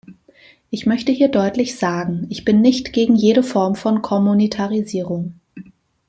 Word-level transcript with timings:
Ich 0.71 0.87
möchte 0.87 1.11
hier 1.11 1.27
deutlich 1.29 1.77
sagen, 1.77 2.25
ich 2.31 2.43
bin 2.43 2.59
nicht 2.61 2.91
gegen 2.91 3.15
jede 3.15 3.43
Form 3.43 3.75
von 3.75 4.01
Kommunitarisierung. 4.01 5.39